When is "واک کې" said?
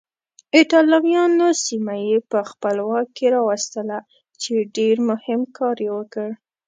2.89-3.27